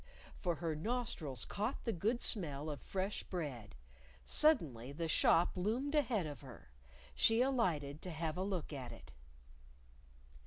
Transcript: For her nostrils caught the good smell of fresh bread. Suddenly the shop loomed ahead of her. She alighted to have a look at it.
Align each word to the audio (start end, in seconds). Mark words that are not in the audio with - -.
For 0.39 0.55
her 0.55 0.75
nostrils 0.75 1.45
caught 1.45 1.83
the 1.83 1.93
good 1.93 2.21
smell 2.23 2.71
of 2.71 2.81
fresh 2.81 3.21
bread. 3.21 3.75
Suddenly 4.25 4.91
the 4.93 5.07
shop 5.07 5.51
loomed 5.55 5.93
ahead 5.93 6.25
of 6.25 6.41
her. 6.41 6.71
She 7.13 7.39
alighted 7.43 8.01
to 8.01 8.09
have 8.09 8.35
a 8.35 8.41
look 8.43 8.73
at 8.73 8.91
it. 8.91 9.11